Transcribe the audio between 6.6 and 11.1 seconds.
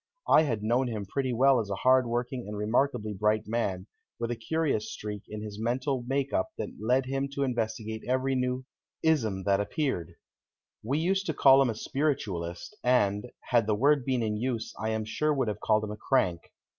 led him to investigate every new "ism" that appeared. We